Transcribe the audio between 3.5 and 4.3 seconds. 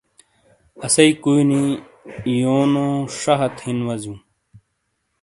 ہِن وزیوں۔